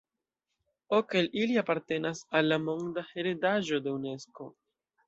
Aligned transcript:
Ok 0.97 1.13
el 1.19 1.29
ili 1.41 1.59
apartenas 1.63 2.25
al 2.41 2.51
la 2.55 2.61
monda 2.65 3.07
heredaĵo 3.13 3.85
de 3.89 3.97
Unesko. 4.01 4.55